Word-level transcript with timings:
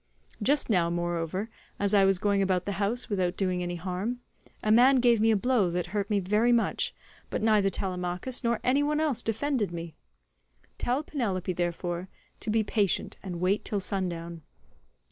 Just 0.41 0.67
now, 0.67 0.89
moreover, 0.89 1.47
as 1.79 1.93
I 1.93 2.05
was 2.05 2.17
going 2.17 2.41
about 2.41 2.65
the 2.65 2.71
house 2.81 3.07
without 3.07 3.37
doing 3.37 3.61
any 3.61 3.75
harm, 3.75 4.19
a 4.63 4.71
man 4.71 4.95
gave 4.95 5.21
me 5.21 5.29
a 5.29 5.35
blow 5.37 5.69
that 5.69 5.85
hurt 5.93 6.09
me 6.09 6.19
very 6.19 6.51
much, 6.51 6.95
but 7.29 7.43
neither 7.43 7.69
Telemachus 7.69 8.43
nor 8.43 8.59
any 8.63 8.81
one 8.81 8.99
else 8.99 9.21
defended 9.21 9.71
me. 9.71 9.93
Tell 10.79 11.03
Penelope, 11.03 11.53
therefore, 11.53 12.09
to 12.39 12.49
be 12.49 12.63
patient 12.63 13.17
and 13.21 13.39
wait 13.39 13.63
till 13.63 13.79
sundown. 13.79 14.41